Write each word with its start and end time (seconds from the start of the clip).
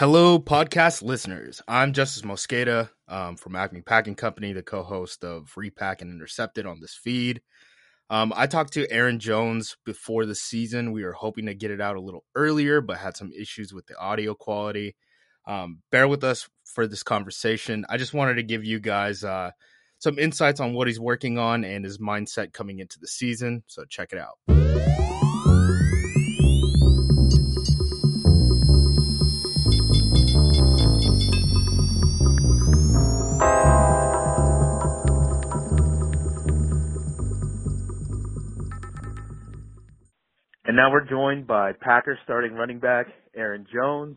Hello, 0.00 0.38
podcast 0.38 1.02
listeners. 1.02 1.60
I'm 1.68 1.92
Justis 1.92 2.22
Mosqueda 2.22 2.88
um, 3.06 3.36
from 3.36 3.54
Acme 3.54 3.82
Packing 3.82 4.14
Company, 4.14 4.54
the 4.54 4.62
co-host 4.62 5.22
of 5.24 5.52
Repack 5.58 6.00
and 6.00 6.10
Intercepted 6.10 6.64
on 6.64 6.80
this 6.80 6.94
feed. 6.94 7.42
Um, 8.08 8.32
I 8.34 8.46
talked 8.46 8.72
to 8.72 8.90
Aaron 8.90 9.18
Jones 9.18 9.76
before 9.84 10.24
the 10.24 10.34
season. 10.34 10.92
We 10.92 11.04
were 11.04 11.12
hoping 11.12 11.44
to 11.44 11.54
get 11.54 11.70
it 11.70 11.82
out 11.82 11.96
a 11.96 12.00
little 12.00 12.24
earlier, 12.34 12.80
but 12.80 12.96
had 12.96 13.14
some 13.14 13.30
issues 13.38 13.74
with 13.74 13.84
the 13.88 13.98
audio 13.98 14.34
quality. 14.34 14.96
Um, 15.46 15.80
bear 15.92 16.08
with 16.08 16.24
us 16.24 16.48
for 16.64 16.86
this 16.86 17.02
conversation. 17.02 17.84
I 17.90 17.98
just 17.98 18.14
wanted 18.14 18.36
to 18.36 18.42
give 18.42 18.64
you 18.64 18.80
guys 18.80 19.22
uh, 19.22 19.50
some 19.98 20.18
insights 20.18 20.60
on 20.60 20.72
what 20.72 20.86
he's 20.86 20.98
working 20.98 21.36
on 21.36 21.62
and 21.62 21.84
his 21.84 21.98
mindset 21.98 22.54
coming 22.54 22.78
into 22.78 22.98
the 22.98 23.06
season. 23.06 23.64
So 23.66 23.84
check 23.84 24.14
it 24.14 24.18
out. 24.18 24.89
And 40.70 40.76
now 40.76 40.92
we're 40.92 41.04
joined 41.04 41.48
by 41.48 41.72
Packers 41.72 42.18
starting 42.22 42.52
running 42.52 42.78
back 42.78 43.06
Aaron 43.34 43.66
Jones. 43.74 44.16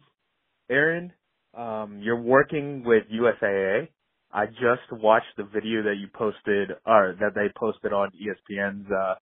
Aaron, 0.70 1.12
um, 1.58 2.00
you're 2.00 2.22
working 2.22 2.84
with 2.84 3.06
USAA. 3.12 3.88
I 4.32 4.45
just 4.45 4.92
watched 4.92 5.36
the 5.36 5.45
video 5.45 5.82
that 5.82 5.95
you 6.00 6.10
posted, 6.14 6.78
or 6.86 7.16
that 7.20 7.34
they 7.34 7.48
posted 7.60 7.92
on 7.92 8.12
ESPN's 8.12 8.86
uh, 8.92 9.16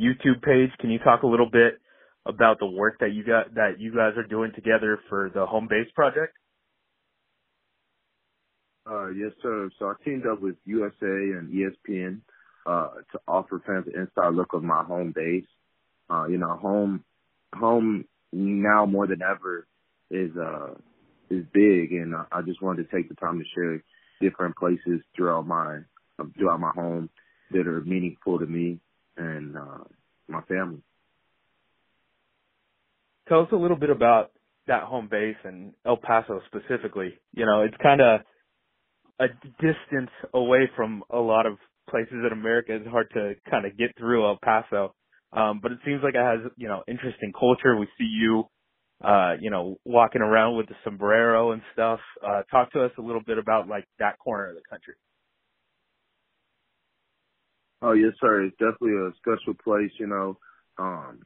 YouTube 0.00 0.40
page. 0.40 0.70
Can 0.78 0.88
you 0.90 0.98
talk 1.00 1.22
a 1.22 1.26
little 1.26 1.50
bit 1.50 1.74
about 2.24 2.58
the 2.60 2.66
work 2.66 2.98
that 3.00 3.12
you 3.12 3.26
got 3.26 3.54
that 3.56 3.72
you 3.78 3.94
guys 3.94 4.16
are 4.16 4.26
doing 4.26 4.50
together 4.54 5.00
for 5.10 5.30
the 5.34 5.44
home 5.44 5.68
base 5.68 5.92
project? 5.94 6.32
Uh, 8.90 9.08
yes, 9.10 9.32
sir. 9.42 9.68
So 9.78 9.84
I 9.84 9.92
teamed 10.02 10.24
up 10.26 10.40
with 10.40 10.56
USA 10.64 10.96
and 11.02 11.52
ESPN 11.52 12.22
uh, 12.64 12.88
to 13.12 13.20
offer 13.28 13.62
fans 13.66 13.84
an 13.94 14.00
inside 14.00 14.32
look 14.34 14.54
of 14.54 14.62
my 14.62 14.82
home 14.82 15.12
base. 15.14 15.44
Uh, 16.10 16.26
you 16.26 16.38
know, 16.38 16.56
home, 16.56 17.04
home 17.54 18.04
now 18.32 18.86
more 18.86 19.06
than 19.06 19.20
ever 19.22 19.66
is, 20.10 20.30
uh, 20.36 20.74
is 21.30 21.44
big. 21.52 21.92
And 21.92 22.14
uh, 22.14 22.24
I 22.32 22.42
just 22.42 22.62
wanted 22.62 22.88
to 22.88 22.96
take 22.96 23.08
the 23.08 23.14
time 23.14 23.38
to 23.38 23.44
share 23.54 23.82
different 24.20 24.56
places 24.56 25.00
throughout 25.16 25.46
my, 25.46 25.80
throughout 26.36 26.60
my 26.60 26.72
home 26.74 27.08
that 27.52 27.66
are 27.66 27.80
meaningful 27.82 28.38
to 28.38 28.46
me 28.46 28.80
and, 29.16 29.56
uh, 29.56 29.84
my 30.28 30.40
family. 30.42 30.82
Tell 33.28 33.42
us 33.42 33.48
a 33.52 33.56
little 33.56 33.76
bit 33.76 33.90
about 33.90 34.32
that 34.66 34.84
home 34.84 35.08
base 35.10 35.36
and 35.44 35.72
El 35.86 35.96
Paso 35.96 36.40
specifically. 36.46 37.14
You 37.32 37.46
know, 37.46 37.62
it's 37.62 37.76
kind 37.82 38.00
of 38.00 38.20
a 39.20 39.28
distance 39.60 40.10
away 40.32 40.70
from 40.74 41.02
a 41.10 41.18
lot 41.18 41.46
of 41.46 41.58
places 41.88 42.24
in 42.24 42.32
America. 42.32 42.74
It's 42.74 42.88
hard 42.88 43.10
to 43.14 43.34
kind 43.50 43.66
of 43.66 43.76
get 43.76 43.90
through 43.98 44.26
El 44.26 44.38
Paso. 44.42 44.94
Um, 45.32 45.60
but 45.62 45.72
it 45.72 45.78
seems 45.84 46.02
like 46.02 46.14
it 46.14 46.20
has, 46.20 46.50
you 46.56 46.68
know, 46.68 46.82
interesting 46.88 47.32
culture. 47.38 47.76
We 47.76 47.86
see 47.98 48.04
you, 48.04 48.44
uh, 49.02 49.34
you 49.40 49.50
know, 49.50 49.78
walking 49.84 50.22
around 50.22 50.56
with 50.56 50.66
the 50.66 50.74
sombrero 50.84 51.52
and 51.52 51.62
stuff. 51.72 52.00
Uh, 52.24 52.42
talk 52.50 52.72
to 52.72 52.84
us 52.84 52.90
a 52.98 53.02
little 53.02 53.22
bit 53.22 53.38
about 53.38 53.68
like 53.68 53.84
that 53.98 54.18
corner 54.18 54.48
of 54.48 54.56
the 54.56 54.62
country. 54.68 54.94
Oh 57.82 57.92
yes, 57.92 58.12
sir. 58.20 58.42
It's 58.42 58.56
definitely 58.58 58.96
a 58.96 59.12
special 59.16 59.54
place. 59.54 59.92
You 59.98 60.06
know, 60.08 60.38
um, 60.78 61.20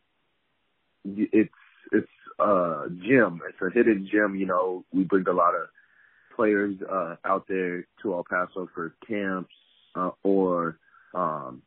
it's 1.05 1.51
it's 1.93 2.09
a 2.39 2.85
gym. 2.91 3.41
It's 3.49 3.59
a 3.61 3.75
hidden 3.75 4.09
gym. 4.11 4.37
You 4.37 4.47
know, 4.47 4.85
we 4.93 5.05
bring 5.05 5.27
a 5.27 5.33
lot 5.33 5.55
of 5.55 5.69
players 6.37 6.77
uh, 6.91 7.17
out 7.25 7.47
there 7.49 7.87
to 8.03 8.15
El 8.15 8.25
Paso 8.29 8.69
for 8.75 8.95
camps 9.07 9.55
uh, 9.95 10.11
or 10.23 10.79
um, 11.15 11.63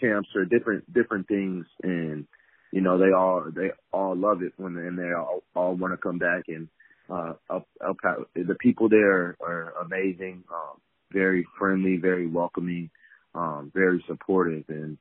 camps 0.00 0.28
or 0.34 0.44
different 0.44 0.92
different 0.92 1.28
things, 1.28 1.66
and 1.82 2.26
you 2.72 2.80
know 2.80 2.98
they 2.98 3.12
all 3.12 3.44
they 3.54 3.70
all 3.92 4.16
love 4.16 4.42
it 4.42 4.52
when 4.56 4.76
and 4.76 4.98
they 4.98 5.12
all 5.12 5.42
all 5.54 5.74
want 5.74 5.92
to 5.92 5.98
come 5.98 6.18
back 6.18 6.44
and 6.48 6.68
uh 7.10 7.34
El 7.50 7.94
Paso, 8.00 8.26
the 8.34 8.54
people 8.60 8.88
there 8.88 9.36
are 9.40 9.74
amazing, 9.84 10.44
um, 10.52 10.80
very 11.12 11.46
friendly, 11.58 11.96
very 11.96 12.26
welcoming, 12.26 12.90
um, 13.34 13.70
very 13.74 14.02
supportive, 14.06 14.64
and 14.68 14.98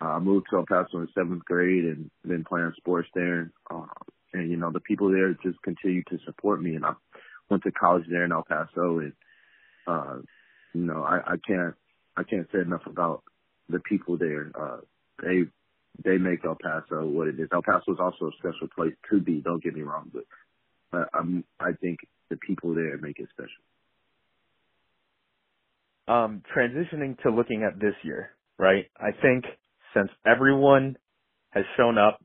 uh, 0.00 0.06
I 0.06 0.18
moved 0.18 0.46
to 0.50 0.58
El 0.58 0.66
Paso 0.66 0.98
in 0.98 1.08
seventh 1.14 1.44
grade 1.44 1.84
and 1.84 2.10
been 2.26 2.44
playing 2.44 2.72
sports 2.76 3.08
there, 3.14 3.50
uh, 3.70 3.86
and 4.32 4.50
you 4.50 4.56
know 4.56 4.70
the 4.70 4.80
people 4.80 5.10
there 5.10 5.34
just 5.42 5.60
continue 5.62 6.02
to 6.04 6.18
support 6.24 6.62
me, 6.62 6.76
and 6.76 6.84
I 6.84 6.92
went 7.48 7.64
to 7.64 7.72
college 7.72 8.04
there 8.08 8.24
in 8.24 8.32
El 8.32 8.44
Paso, 8.44 9.00
and 9.00 9.12
uh, 9.86 10.16
you 10.72 10.86
know 10.86 11.02
I, 11.02 11.32
I 11.32 11.36
can't 11.46 11.74
I 12.16 12.22
can't 12.22 12.48
say 12.52 12.60
enough 12.60 12.86
about 12.86 13.22
the 13.70 13.80
people 13.80 14.18
there. 14.18 14.50
Uh, 14.58 14.78
they 15.22 15.44
they 16.02 16.18
make 16.18 16.44
El 16.44 16.56
Paso 16.62 17.06
what 17.06 17.28
it 17.28 17.38
is. 17.38 17.48
El 17.52 17.62
Paso 17.62 17.92
is 17.92 17.98
also 18.00 18.26
a 18.26 18.32
special 18.38 18.68
place 18.74 18.94
to 19.10 19.20
be. 19.20 19.40
Don't 19.40 19.62
get 19.62 19.74
me 19.74 19.82
wrong, 19.82 20.10
but 20.12 21.08
I'm, 21.14 21.44
I 21.58 21.72
think 21.80 22.00
the 22.30 22.36
people 22.36 22.74
there 22.74 22.98
make 22.98 23.18
it 23.18 23.28
special. 23.30 23.62
Um, 26.08 26.42
transitioning 26.56 27.20
to 27.22 27.30
looking 27.30 27.62
at 27.62 27.78
this 27.78 27.94
year, 28.02 28.30
right? 28.58 28.86
I 28.96 29.10
think 29.20 29.44
since 29.94 30.10
everyone 30.26 30.96
has 31.50 31.64
shown 31.76 31.98
up 31.98 32.20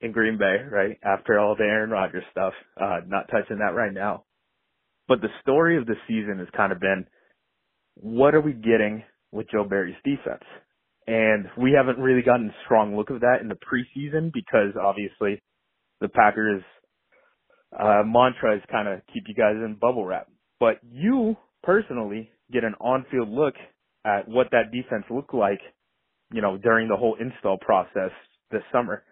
in 0.00 0.12
Green 0.12 0.38
Bay, 0.38 0.56
right, 0.70 0.98
after 1.02 1.38
all 1.38 1.56
the 1.56 1.64
Aaron 1.64 1.90
Rodgers 1.90 2.24
stuff, 2.30 2.52
uh, 2.80 3.00
not 3.06 3.28
touching 3.30 3.58
that 3.58 3.74
right 3.74 3.92
now. 3.92 4.24
But 5.08 5.20
the 5.20 5.28
story 5.42 5.76
of 5.76 5.86
the 5.86 5.96
season 6.08 6.38
has 6.38 6.48
kind 6.56 6.72
of 6.72 6.80
been, 6.80 7.06
what 7.94 8.34
are 8.34 8.40
we 8.40 8.52
getting 8.52 9.02
with 9.34 9.50
Joe 9.50 9.64
Barry's 9.64 9.96
defense. 10.04 10.44
And 11.06 11.46
we 11.58 11.72
haven't 11.76 11.98
really 11.98 12.22
gotten 12.22 12.48
a 12.48 12.54
strong 12.64 12.96
look 12.96 13.10
of 13.10 13.20
that 13.20 13.38
in 13.42 13.48
the 13.48 13.56
preseason 13.56 14.32
because 14.32 14.72
obviously 14.80 15.42
the 16.00 16.08
Packers 16.08 16.62
uh, 17.78 18.02
mantra 18.06 18.56
is 18.56 18.62
kind 18.70 18.88
of 18.88 19.00
keep 19.12 19.24
you 19.26 19.34
guys 19.34 19.56
in 19.56 19.76
bubble 19.78 20.06
wrap. 20.06 20.28
But 20.60 20.78
you 20.90 21.36
personally 21.62 22.30
get 22.52 22.64
an 22.64 22.74
on-field 22.80 23.28
look 23.28 23.54
at 24.06 24.28
what 24.28 24.48
that 24.52 24.72
defense 24.72 25.04
looked 25.10 25.34
like, 25.34 25.60
you 26.32 26.40
know, 26.40 26.56
during 26.56 26.88
the 26.88 26.96
whole 26.96 27.16
install 27.20 27.58
process 27.58 28.10
this 28.50 28.62
summer. 28.72 29.02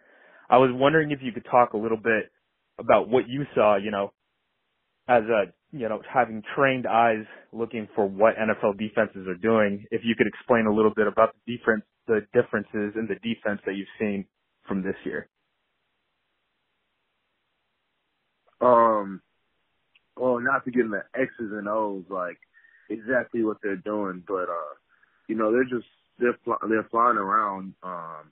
I 0.49 0.59
was 0.59 0.71
wondering 0.73 1.11
if 1.11 1.19
you 1.23 1.33
could 1.33 1.47
talk 1.51 1.73
a 1.73 1.79
little 1.79 1.99
bit 1.99 2.31
about 2.79 3.09
what 3.09 3.29
you 3.29 3.45
saw, 3.55 3.77
you 3.77 3.91
know, 3.91 4.13
as 5.09 5.25
a 5.25 5.53
you 5.73 5.89
know 5.89 6.01
having 6.13 6.43
trained 6.55 6.87
eyes 6.87 7.25
looking 7.53 7.89
for 7.95 8.07
what 8.07 8.35
NFL 8.37 8.79
defenses 8.79 9.27
are 9.27 9.37
doing, 9.37 9.85
if 9.91 10.03
you 10.05 10.15
could 10.17 10.27
explain 10.27 10.67
a 10.67 10.73
little 10.73 10.93
bit 10.95 11.07
about 11.07 11.35
the 11.47 11.57
difference 11.57 11.85
the 12.07 12.21
differences 12.33 12.95
in 12.97 13.09
the 13.09 13.17
defense 13.17 13.61
that 13.67 13.75
you've 13.77 13.89
seen 13.99 14.27
from 14.67 14.83
this 14.83 14.97
year. 15.05 15.29
Um, 18.61 19.21
well, 20.17 20.39
not 20.41 20.65
to 20.65 20.71
get 20.71 20.85
into 20.85 21.03
X's 21.15 21.53
and 21.53 21.69
O's, 21.69 22.05
like 22.09 22.39
exactly 22.91 23.43
what 23.43 23.59
they're 23.63 23.77
doing, 23.77 24.23
but 24.27 24.49
uh, 24.49 24.75
you 25.29 25.37
know, 25.37 25.53
they're 25.53 25.65
just 25.65 25.89
they're 26.19 26.39
fly, 26.45 26.57
they're 26.69 26.89
flying 26.91 27.17
around. 27.17 27.75
Um, 27.83 28.31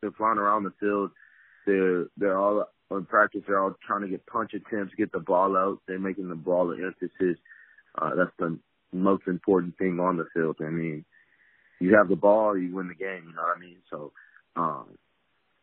they're 0.00 0.12
flying 0.12 0.38
around 0.38 0.64
the 0.64 0.72
field. 0.80 1.10
They're 1.66 2.06
they're 2.16 2.38
all 2.38 2.66
in 2.90 3.04
practice, 3.04 3.42
they're 3.46 3.62
all 3.62 3.76
trying 3.86 4.02
to 4.02 4.08
get 4.08 4.26
punch 4.26 4.52
attempts, 4.54 4.94
get 4.96 5.12
the 5.12 5.20
ball 5.20 5.56
out. 5.56 5.78
They're 5.86 5.98
making 5.98 6.28
the 6.28 6.34
ball 6.34 6.72
an 6.72 6.84
emphasis. 6.84 7.38
Uh, 7.96 8.10
that's 8.16 8.32
the 8.38 8.58
most 8.92 9.22
important 9.26 9.78
thing 9.78 10.00
on 10.00 10.16
the 10.16 10.26
field. 10.34 10.56
I 10.60 10.70
mean, 10.70 11.04
you 11.80 11.96
have 11.96 12.08
the 12.08 12.16
ball, 12.16 12.56
you 12.56 12.74
win 12.74 12.88
the 12.88 12.94
game. 12.94 13.24
You 13.28 13.34
know 13.34 13.42
what 13.42 13.56
I 13.56 13.60
mean? 13.60 13.78
So, 13.90 14.12
um, 14.56 14.86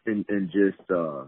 and 0.06 0.26
and 0.30 0.50
just 0.50 0.90
uh, 0.90 1.26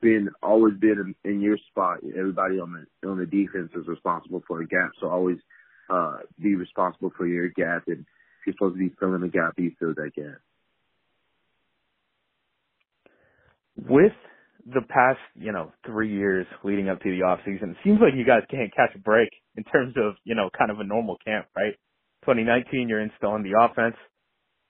being 0.00 0.28
always 0.42 0.74
being 0.78 1.14
in, 1.24 1.30
in 1.30 1.40
your 1.40 1.58
spot. 1.70 1.98
Everybody 2.04 2.58
on 2.60 2.86
the 3.02 3.08
on 3.08 3.18
the 3.18 3.26
defense 3.26 3.70
is 3.74 3.86
responsible 3.86 4.42
for 4.46 4.60
a 4.60 4.66
gap. 4.66 4.90
So 5.00 5.08
always 5.08 5.38
uh, 5.90 6.18
be 6.40 6.54
responsible 6.54 7.12
for 7.16 7.26
your 7.26 7.48
gap. 7.48 7.84
And 7.86 8.00
if 8.00 8.46
you're 8.46 8.54
supposed 8.54 8.74
to 8.74 8.78
be 8.78 8.94
filling 9.00 9.22
the 9.22 9.28
gap, 9.28 9.54
you 9.56 9.72
fill 9.78 9.94
that 9.94 10.12
gap. 10.14 10.40
With 13.86 14.12
the 14.66 14.82
past, 14.82 15.20
you 15.34 15.52
know, 15.52 15.72
three 15.86 16.12
years 16.12 16.46
leading 16.64 16.88
up 16.88 17.00
to 17.02 17.10
the 17.10 17.22
off 17.22 17.40
season, 17.44 17.70
it 17.70 17.76
seems 17.84 18.00
like 18.00 18.14
you 18.16 18.24
guys 18.24 18.42
can't 18.50 18.74
catch 18.74 18.94
a 18.94 18.98
break 18.98 19.30
in 19.56 19.64
terms 19.64 19.94
of, 19.96 20.14
you 20.24 20.34
know, 20.34 20.50
kind 20.56 20.70
of 20.70 20.80
a 20.80 20.84
normal 20.84 21.16
camp, 21.24 21.46
right? 21.56 21.74
2019, 22.22 22.88
you're 22.88 23.00
installing 23.00 23.42
the 23.42 23.58
offense. 23.58 23.96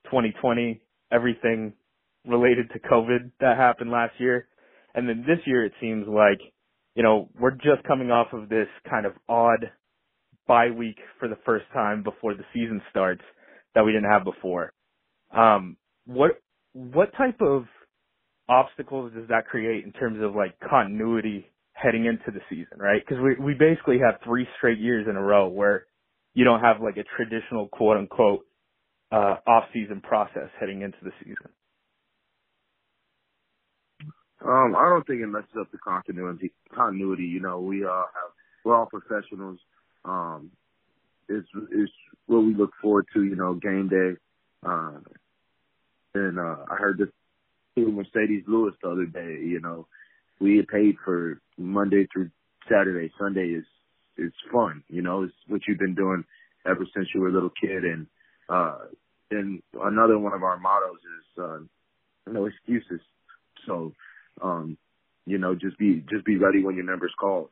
2020, 0.04 0.80
everything 1.12 1.72
related 2.26 2.70
to 2.72 2.78
COVID 2.78 3.32
that 3.40 3.56
happened 3.56 3.90
last 3.90 4.14
year. 4.18 4.46
And 4.94 5.08
then 5.08 5.24
this 5.26 5.38
year, 5.46 5.64
it 5.64 5.72
seems 5.80 6.06
like, 6.06 6.40
you 6.94 7.02
know, 7.02 7.28
we're 7.38 7.52
just 7.52 7.82
coming 7.86 8.10
off 8.10 8.28
of 8.32 8.48
this 8.48 8.68
kind 8.88 9.06
of 9.06 9.12
odd 9.28 9.70
bye 10.46 10.70
week 10.70 10.98
for 11.18 11.28
the 11.28 11.38
first 11.44 11.66
time 11.72 12.02
before 12.02 12.34
the 12.34 12.44
season 12.54 12.80
starts 12.90 13.22
that 13.74 13.84
we 13.84 13.92
didn't 13.92 14.10
have 14.10 14.24
before. 14.24 14.72
Um, 15.36 15.76
what, 16.06 16.40
what 16.72 17.12
type 17.16 17.40
of 17.40 17.64
obstacles 18.48 19.12
does 19.14 19.28
that 19.28 19.46
create 19.46 19.84
in 19.84 19.92
terms 19.92 20.22
of 20.22 20.34
like 20.34 20.58
continuity 20.60 21.50
heading 21.72 22.06
into 22.06 22.30
the 22.32 22.40
season, 22.48 22.78
right? 22.78 23.02
Because 23.06 23.22
we 23.22 23.44
we 23.44 23.54
basically 23.54 23.98
have 23.98 24.20
three 24.24 24.46
straight 24.56 24.78
years 24.78 25.06
in 25.08 25.16
a 25.16 25.22
row 25.22 25.48
where 25.48 25.86
you 26.34 26.44
don't 26.44 26.60
have 26.60 26.80
like 26.82 26.96
a 26.96 27.04
traditional 27.16 27.68
quote 27.68 27.96
unquote 27.96 28.46
uh, 29.12 29.36
off 29.46 29.64
season 29.72 30.00
process 30.00 30.48
heading 30.58 30.82
into 30.82 30.98
the 31.02 31.12
season. 31.20 31.50
Um, 34.44 34.76
I 34.76 34.88
don't 34.88 35.06
think 35.06 35.20
it 35.20 35.26
messes 35.26 35.48
up 35.60 35.70
the 35.72 35.78
continuity. 35.78 36.52
Continuity, 36.74 37.24
you 37.24 37.40
know, 37.40 37.60
we 37.60 37.84
uh 37.84 37.88
have 37.88 38.32
we're 38.64 38.76
all 38.76 38.86
professionals. 38.86 39.58
Um, 40.04 40.50
it's 41.28 41.48
it's 41.72 41.92
what 42.26 42.40
we 42.40 42.54
look 42.54 42.70
forward 42.80 43.06
to, 43.14 43.24
you 43.24 43.36
know, 43.36 43.54
game 43.54 43.88
day. 43.88 44.18
Uh, 44.66 44.98
and 46.14 46.38
uh, 46.38 46.56
I 46.70 46.76
heard 46.76 46.98
this 46.98 47.08
through 47.84 47.92
Marcedes 47.92 48.44
Lewis 48.46 48.74
the 48.82 48.90
other 48.90 49.06
day. 49.06 49.40
You 49.44 49.60
know, 49.60 49.86
we 50.40 50.56
get 50.56 50.68
paid 50.68 50.96
for 51.04 51.40
Monday 51.56 52.06
through 52.12 52.30
Saturday. 52.68 53.12
Sunday 53.18 53.48
is 53.48 53.64
is 54.16 54.32
fun. 54.52 54.82
You 54.88 55.02
know, 55.02 55.22
it's 55.22 55.34
what 55.46 55.62
you've 55.66 55.78
been 55.78 55.94
doing 55.94 56.24
ever 56.66 56.84
since 56.94 57.08
you 57.14 57.20
were 57.20 57.28
a 57.28 57.32
little 57.32 57.52
kid. 57.60 57.84
And 57.84 58.06
uh, 58.48 58.78
and 59.30 59.62
another 59.80 60.18
one 60.18 60.32
of 60.32 60.42
our 60.42 60.58
mottos 60.58 60.98
is 60.98 61.42
uh, 61.42 62.32
no 62.32 62.46
excuses. 62.46 63.00
So, 63.66 63.92
um, 64.42 64.76
you 65.26 65.38
know, 65.38 65.54
just 65.54 65.78
be 65.78 66.04
just 66.10 66.24
be 66.24 66.36
ready 66.36 66.62
when 66.62 66.76
your 66.76 66.84
number's 66.84 67.14
called. 67.18 67.48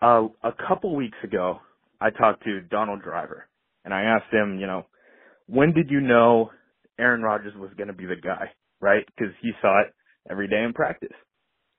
Uh, 0.00 0.28
a 0.42 0.52
couple 0.68 0.96
weeks 0.96 1.16
ago, 1.22 1.60
I 2.00 2.10
talked 2.10 2.42
to 2.44 2.60
Donald 2.60 3.02
Driver, 3.02 3.46
and 3.84 3.94
I 3.94 4.02
asked 4.02 4.32
him, 4.32 4.58
you 4.58 4.66
know, 4.66 4.86
when 5.46 5.72
did 5.72 5.90
you 5.90 6.00
know 6.00 6.50
Aaron 7.02 7.22
Rodgers 7.22 7.54
was 7.56 7.70
going 7.76 7.88
to 7.88 7.92
be 7.92 8.06
the 8.06 8.16
guy, 8.16 8.52
right? 8.80 9.04
Because 9.06 9.34
he 9.42 9.50
saw 9.60 9.80
it 9.82 9.92
every 10.30 10.48
day 10.48 10.62
in 10.62 10.72
practice. 10.72 11.16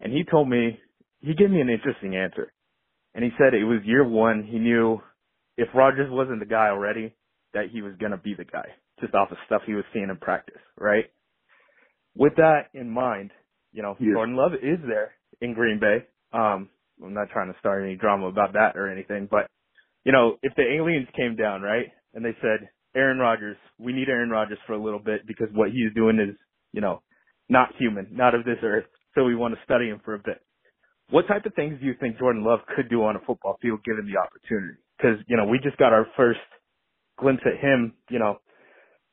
And 0.01 0.11
he 0.11 0.23
told 0.29 0.49
me, 0.49 0.79
he 1.21 1.33
gave 1.33 1.49
me 1.49 1.61
an 1.61 1.69
interesting 1.69 2.15
answer. 2.15 2.51
And 3.15 3.23
he 3.23 3.31
said 3.37 3.53
it 3.53 3.63
was 3.63 3.79
year 3.85 4.07
one. 4.07 4.43
He 4.43 4.59
knew 4.59 4.99
if 5.57 5.69
Rodgers 5.73 6.11
wasn't 6.11 6.39
the 6.39 6.45
guy 6.45 6.67
already, 6.67 7.15
that 7.53 7.69
he 7.71 7.81
was 7.81 7.93
going 7.99 8.11
to 8.11 8.17
be 8.17 8.33
the 8.33 8.43
guy 8.43 8.65
just 8.99 9.13
off 9.13 9.31
of 9.31 9.37
stuff 9.45 9.61
he 9.65 9.73
was 9.73 9.85
seeing 9.93 10.09
in 10.09 10.17
practice, 10.17 10.61
right? 10.77 11.05
With 12.15 12.35
that 12.37 12.69
in 12.73 12.89
mind, 12.89 13.31
you 13.71 13.81
know, 13.81 13.95
yes. 13.99 14.11
Jordan 14.13 14.35
Love 14.35 14.53
is 14.53 14.79
there 14.87 15.13
in 15.41 15.53
Green 15.53 15.79
Bay. 15.79 16.05
Um, 16.31 16.69
I'm 17.03 17.13
not 17.13 17.29
trying 17.31 17.51
to 17.51 17.59
start 17.59 17.83
any 17.83 17.95
drama 17.95 18.27
about 18.27 18.53
that 18.53 18.75
or 18.75 18.91
anything, 18.91 19.27
but 19.29 19.47
you 20.03 20.11
know, 20.11 20.37
if 20.43 20.53
the 20.55 20.63
aliens 20.63 21.07
came 21.15 21.35
down, 21.35 21.61
right, 21.61 21.87
and 22.13 22.23
they 22.23 22.35
said, 22.41 22.69
Aaron 22.95 23.17
Rodgers. 23.17 23.57
We 23.79 23.93
need 23.93 24.09
Aaron 24.09 24.29
Rodgers 24.29 24.59
for 24.67 24.73
a 24.73 24.83
little 24.83 24.99
bit 24.99 25.25
because 25.27 25.47
what 25.53 25.69
he's 25.69 25.93
doing 25.95 26.19
is, 26.19 26.35
you 26.71 26.81
know, 26.81 27.01
not 27.49 27.69
human, 27.77 28.07
not 28.11 28.35
of 28.35 28.45
this 28.45 28.57
earth. 28.63 28.85
So 29.15 29.23
we 29.23 29.35
want 29.35 29.53
to 29.55 29.59
study 29.63 29.89
him 29.89 30.01
for 30.03 30.15
a 30.15 30.19
bit. 30.19 30.41
What 31.09 31.27
type 31.27 31.45
of 31.45 31.53
things 31.53 31.79
do 31.79 31.85
you 31.85 31.93
think 31.99 32.17
Jordan 32.17 32.43
Love 32.43 32.59
could 32.75 32.89
do 32.89 33.03
on 33.03 33.15
a 33.15 33.19
football 33.19 33.57
field 33.61 33.83
given 33.83 34.05
the 34.05 34.19
opportunity? 34.19 34.79
Because, 34.97 35.17
you 35.27 35.37
know, 35.37 35.45
we 35.45 35.59
just 35.59 35.77
got 35.77 35.93
our 35.93 36.07
first 36.15 36.39
glimpse 37.19 37.43
at 37.45 37.59
him, 37.61 37.93
you 38.09 38.19
know, 38.19 38.39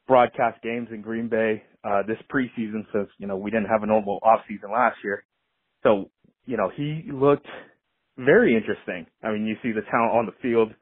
broadcast 0.06 0.62
games 0.62 0.88
in 0.92 1.02
Green 1.02 1.28
Bay 1.28 1.62
uh, 1.84 2.02
this 2.06 2.16
preseason 2.32 2.84
since, 2.92 3.08
you 3.18 3.26
know, 3.26 3.36
we 3.36 3.50
didn't 3.50 3.68
have 3.68 3.82
a 3.82 3.86
normal 3.86 4.18
off 4.22 4.40
season 4.48 4.70
last 4.72 4.96
year. 5.04 5.24
So, 5.82 6.10
you 6.46 6.56
know, 6.56 6.70
he 6.74 7.04
looked 7.12 7.46
very 8.16 8.56
interesting. 8.56 9.06
I 9.22 9.32
mean, 9.32 9.46
you 9.46 9.56
see 9.62 9.72
the 9.72 9.82
talent 9.90 10.12
on 10.12 10.26
the 10.26 10.32
field, 10.42 10.72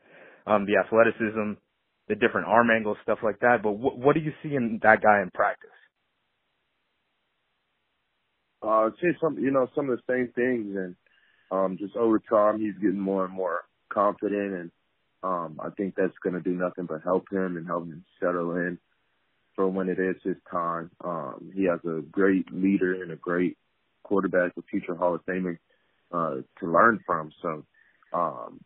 um, 0.47 0.67
the 0.67 0.77
athleticism, 0.77 1.61
the 2.09 2.15
different 2.15 2.47
arm 2.47 2.71
angles, 2.71 2.97
stuff 3.03 3.19
like 3.23 3.41
that. 3.41 3.63
But 3.63 3.73
what, 3.73 3.99
what 3.99 4.15
do 4.15 4.21
you 4.21 4.33
see 4.43 4.55
in 4.55 4.81
that 4.83 5.03
guy 5.03 5.23
in 5.23 5.31
practice? 5.31 5.71
Uh, 8.63 8.91
see 9.01 9.11
some, 9.21 9.39
you 9.39 9.51
know, 9.51 9.69
some 9.75 9.89
of 9.89 9.99
the 9.99 10.13
same 10.13 10.33
things, 10.35 10.77
and 10.77 10.97
um, 11.53 11.77
just 11.79 11.95
over 11.97 12.19
time, 12.19 12.61
he's 12.61 12.75
getting 12.75 12.99
more 12.99 13.25
and 13.25 13.33
more 13.33 13.61
confident, 13.93 14.55
and 14.55 14.71
um, 15.23 15.61
I 15.63 15.71
think 15.77 15.95
that's 15.97 16.17
going 16.23 16.35
to 16.35 16.41
do 16.41 16.57
nothing 16.57 16.87
but 16.87 17.03
help 17.05 17.27
him 17.31 17.57
and 17.57 17.67
help 17.67 17.85
him 17.85 18.05
settle 18.21 18.53
in 18.57 18.79
for 19.55 19.69
when 19.69 19.89
it 19.89 19.99
is 19.99 20.17
his 20.25 20.37
time. 20.51 20.91
Um, 21.05 21.53
he 21.55 21.65
has 21.65 21.81
a 21.85 22.03
great 22.03 22.53
leader 22.53 23.03
and 23.03 23.13
a 23.13 23.17
great 23.17 23.57
quarterback, 24.03 24.53
a 24.59 24.63
future 24.63 24.95
Hall 24.95 25.15
of 25.15 25.25
Famer, 25.27 25.59
uh, 26.13 26.37
to 26.61 26.67
learn 26.67 27.01
from. 27.07 27.31
So, 27.43 27.65
um, 28.13 28.61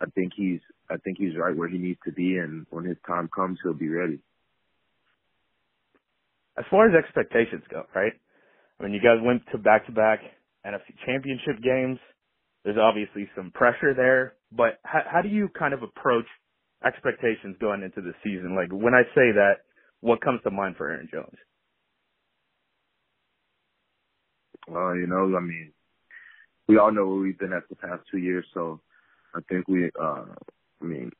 I 0.00 0.06
think 0.14 0.32
he's 0.36 0.60
I 0.90 0.96
think 0.98 1.18
he's 1.18 1.36
right 1.36 1.56
where 1.56 1.68
he 1.68 1.78
needs 1.78 1.98
to 2.04 2.12
be, 2.12 2.36
and 2.36 2.66
when 2.70 2.84
his 2.84 2.96
time 3.06 3.28
comes, 3.34 3.58
he'll 3.62 3.74
be 3.74 3.88
ready. 3.88 4.18
As 6.58 6.64
far 6.70 6.88
as 6.88 6.94
expectations 6.94 7.64
go, 7.70 7.84
right? 7.94 8.12
I 8.78 8.82
mean, 8.82 8.92
you 8.92 9.00
guys 9.00 9.18
went 9.22 9.42
to 9.52 9.58
back-to-back 9.58 10.20
NFC 10.64 10.94
Championship 11.04 11.62
games. 11.62 11.98
There's 12.64 12.78
obviously 12.78 13.28
some 13.36 13.50
pressure 13.50 13.94
there, 13.94 14.34
but 14.52 14.78
how, 14.84 15.00
how 15.10 15.22
do 15.22 15.28
you 15.28 15.48
kind 15.58 15.74
of 15.74 15.82
approach 15.82 16.26
expectations 16.84 17.56
going 17.60 17.82
into 17.82 18.00
the 18.00 18.12
season? 18.22 18.54
Like 18.54 18.70
when 18.70 18.94
I 18.94 19.02
say 19.14 19.32
that, 19.34 19.64
what 20.00 20.20
comes 20.20 20.40
to 20.44 20.50
mind 20.50 20.76
for 20.76 20.90
Aaron 20.90 21.08
Jones? 21.12 21.36
Well, 24.68 24.96
you 24.96 25.06
know, 25.06 25.36
I 25.36 25.40
mean, 25.40 25.72
we 26.68 26.78
all 26.78 26.92
know 26.92 27.06
where 27.06 27.20
we've 27.20 27.38
been 27.38 27.52
at 27.52 27.68
the 27.68 27.76
past 27.76 28.02
two 28.10 28.18
years, 28.18 28.44
so 28.52 28.80
I 29.36 29.40
think 29.48 29.68
we, 29.68 29.90
uh, 30.00 30.24
I 30.80 30.84
mean, 30.84 31.12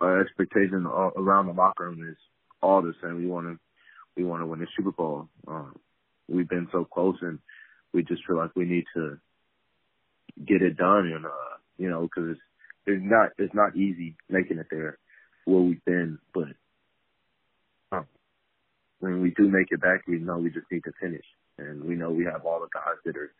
our 0.00 0.20
expectation 0.20 0.86
around 0.86 1.46
the 1.46 1.52
locker 1.52 1.84
room 1.84 2.06
is 2.06 2.16
all 2.62 2.82
the 2.82 2.92
same. 3.02 3.16
We 3.16 3.26
want 3.26 3.46
to, 3.46 3.58
we 4.16 4.24
want 4.24 4.42
to 4.42 4.46
win 4.46 4.60
the 4.60 4.66
Super 4.76 4.92
Bowl. 4.92 5.28
Um, 5.48 5.74
we've 6.28 6.48
been 6.48 6.68
so 6.72 6.84
close, 6.84 7.16
and 7.22 7.38
we 7.94 8.02
just 8.02 8.22
feel 8.26 8.36
like 8.36 8.50
we 8.54 8.66
need 8.66 8.84
to 8.94 9.18
get 10.46 10.60
it 10.60 10.76
done. 10.76 11.10
And 11.14 11.24
uh, 11.24 11.56
you 11.78 11.88
know, 11.88 12.02
because 12.02 12.32
it's, 12.32 12.40
it's 12.86 13.02
not, 13.02 13.30
it's 13.38 13.54
not 13.54 13.76
easy 13.76 14.16
making 14.28 14.58
it 14.58 14.66
there 14.70 14.98
where 15.46 15.60
we've 15.60 15.84
been, 15.84 16.18
but 16.34 16.48
um, 17.92 18.06
when 19.00 19.22
we 19.22 19.30
do 19.30 19.48
make 19.48 19.68
it 19.70 19.80
back, 19.80 20.06
we 20.06 20.18
know 20.18 20.38
we 20.38 20.50
just 20.50 20.70
need 20.70 20.84
to 20.84 20.92
finish, 21.00 21.24
and 21.58 21.82
we 21.82 21.94
know 21.94 22.10
we 22.10 22.24
have 22.24 22.44
all 22.44 22.60
the 22.60 22.68
guys 22.72 22.98
that 23.04 23.16
are 23.16 23.32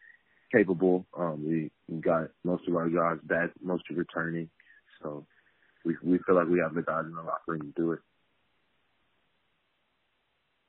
capable. 0.53 1.07
Um, 1.17 1.45
we, 1.47 1.71
we 1.89 2.01
got 2.01 2.29
most 2.45 2.67
of 2.69 2.75
our 2.75 2.89
guys 2.89 3.19
back, 3.25 3.51
most 3.63 3.85
of 3.91 3.97
returning, 3.97 4.49
so 5.03 5.27
we 5.85 5.97
we 6.03 6.19
feel 6.27 6.35
like 6.37 6.49
we 6.49 6.61
have 6.61 6.75
the 6.75 6.83
guys 6.83 7.05
in 7.07 7.15
the 7.15 7.23
locker 7.23 7.53
room 7.53 7.61
to 7.61 7.73
do 7.81 7.93
it. 7.93 8.01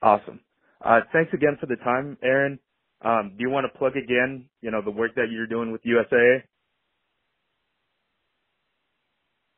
Awesome. 0.01 0.39
Uh, 0.84 1.00
thanks 1.13 1.34
again 1.34 1.57
for 1.60 1.65
the 1.65 1.77
time, 1.77 2.17
Aaron. 2.24 2.60
Um, 3.01 3.34
do 3.38 3.43
you 3.43 3.50
want 3.50 3.65
to 3.72 3.77
plug 3.77 3.93
again, 3.98 4.45
you 4.62 4.72
know, 4.72 4.81
the 4.81 4.91
work 4.91 5.15
that 5.15 5.27
you're 5.31 5.48
doing 5.48 5.72
with 5.72 5.81
USAA? 5.84 6.43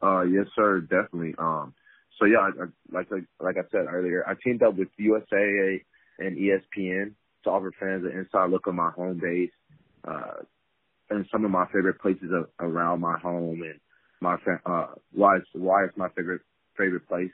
Uh, 0.01 0.23
yes, 0.23 0.45
sir, 0.55 0.81
definitely. 0.81 1.33
Um, 1.37 1.73
so 2.19 2.25
yeah, 2.25 2.39
I, 2.39 2.63
I, 2.63 2.65
like 2.91 3.07
like 3.39 3.57
I 3.57 3.67
said 3.71 3.85
earlier, 3.89 4.23
I 4.27 4.33
teamed 4.43 4.63
up 4.63 4.75
with 4.75 4.89
USAA 4.99 5.83
and 6.19 6.37
ESPN 6.37 7.13
to 7.43 7.49
offer 7.49 7.71
fans 7.79 8.05
an 8.05 8.17
inside 8.17 8.49
look 8.49 8.67
on 8.67 8.75
my 8.75 8.91
home 8.91 9.19
base, 9.21 9.51
uh, 10.07 10.43
and 11.09 11.25
some 11.31 11.45
of 11.45 11.51
my 11.51 11.65
favorite 11.67 11.99
places 12.01 12.29
around 12.59 13.01
my 13.01 13.17
home 13.19 13.61
and 13.61 13.79
my 14.19 14.35
uh 14.65 14.87
why 15.13 15.37
it's 15.37 15.47
why 15.53 15.85
it's 15.85 15.97
my 15.97 16.09
favorite 16.15 16.41
favorite 16.77 17.07
place. 17.07 17.31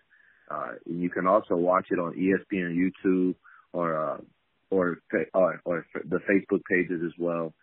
Uh, 0.50 0.74
you 0.86 1.10
can 1.10 1.28
also 1.28 1.56
watch 1.56 1.86
it 1.90 2.00
on 2.00 2.14
ESPN 2.14 2.76
YouTube 2.76 3.36
or 3.72 3.96
uh, 3.96 4.18
or 4.70 4.98
or, 5.34 5.62
or 5.66 5.86
the 6.10 6.20
Facebook 6.30 6.62
pages 6.70 7.02
as 7.06 7.14
well. 7.18 7.54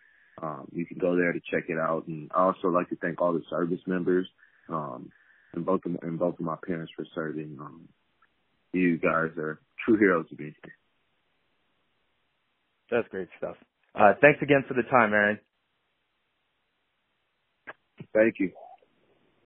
Um, 0.41 0.67
you 0.71 0.85
can 0.85 0.97
go 0.97 1.15
there 1.15 1.33
to 1.33 1.39
check 1.51 1.65
it 1.69 1.77
out. 1.77 2.07
And 2.07 2.31
I 2.33 2.43
also 2.43 2.69
like 2.69 2.89
to 2.89 2.95
thank 2.95 3.21
all 3.21 3.33
the 3.33 3.43
service 3.49 3.81
members 3.85 4.27
um, 4.69 5.11
and 5.53 5.65
both 5.65 5.81
of, 5.85 5.97
and 6.01 6.17
both 6.17 6.35
of 6.39 6.45
my 6.45 6.55
parents 6.65 6.91
for 6.95 7.05
serving. 7.13 7.57
Um, 7.59 7.87
you 8.73 8.97
guys 8.97 9.37
are 9.37 9.59
true 9.85 9.97
heroes 9.97 10.25
to 10.29 10.41
me. 10.41 10.55
That's 12.89 13.07
great 13.09 13.27
stuff. 13.37 13.55
Uh, 13.93 14.13
thanks 14.21 14.41
again 14.41 14.63
for 14.67 14.73
the 14.73 14.83
time, 14.83 15.13
Aaron. 15.13 15.39
Thank 18.13 18.35
you. 18.39 18.51